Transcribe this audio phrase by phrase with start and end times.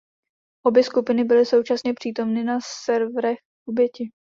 [0.65, 4.11] Obě skupiny byly současně přítomny na serverech oběti.